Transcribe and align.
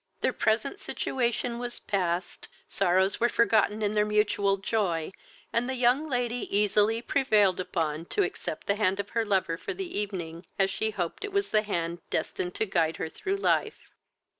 Their 0.21 0.33
present 0.33 0.79
situation 0.79 1.59
was 1.59 1.79
past 1.79 2.47
sorrows 2.67 3.19
were 3.19 3.29
forgotten 3.29 3.83
in 3.83 3.93
their 3.93 4.03
mutual 4.03 4.57
joy, 4.57 5.11
and 5.53 5.69
the 5.69 5.75
young 5.75 6.09
lady 6.09 6.47
easily 6.49 7.03
prevailed 7.03 7.59
upon 7.59 8.05
to 8.05 8.23
accept 8.23 8.65
the 8.65 8.77
hand 8.77 8.99
of 8.99 9.09
her 9.11 9.23
lover 9.23 9.57
for 9.59 9.75
the 9.75 9.95
evening, 9.99 10.47
as 10.57 10.71
she 10.71 10.89
still 10.91 11.03
hoped 11.05 11.23
it 11.23 11.31
was 11.31 11.51
the 11.51 11.61
hand 11.61 11.99
destined 12.09 12.55
to 12.55 12.65
guide 12.65 12.97
her 12.97 13.09
through 13.09 13.37
life. 13.37 13.91